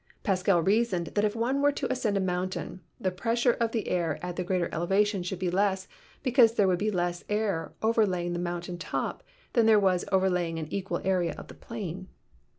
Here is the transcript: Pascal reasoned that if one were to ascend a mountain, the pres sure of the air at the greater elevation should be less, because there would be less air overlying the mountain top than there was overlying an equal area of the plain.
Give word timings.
Pascal 0.23 0.63
reasoned 0.63 1.09
that 1.13 1.23
if 1.23 1.35
one 1.35 1.61
were 1.61 1.71
to 1.73 1.91
ascend 1.91 2.17
a 2.17 2.21
mountain, 2.21 2.81
the 2.99 3.11
pres 3.11 3.37
sure 3.37 3.53
of 3.57 3.71
the 3.71 3.87
air 3.87 4.17
at 4.25 4.35
the 4.35 4.43
greater 4.43 4.67
elevation 4.73 5.21
should 5.21 5.37
be 5.37 5.51
less, 5.51 5.87
because 6.23 6.53
there 6.55 6.67
would 6.67 6.79
be 6.79 6.89
less 6.89 7.23
air 7.29 7.73
overlying 7.83 8.33
the 8.33 8.39
mountain 8.39 8.79
top 8.79 9.21
than 9.53 9.67
there 9.67 9.79
was 9.79 10.03
overlying 10.11 10.57
an 10.57 10.65
equal 10.73 11.01
area 11.03 11.35
of 11.37 11.49
the 11.49 11.53
plain. 11.53 12.07